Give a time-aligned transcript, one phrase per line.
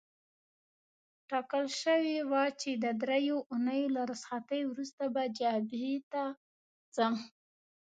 [1.29, 6.23] ټاکل شوې وه چې د دریو اونیو له رخصتۍ وروسته به جبهې ته
[6.95, 7.15] ځم.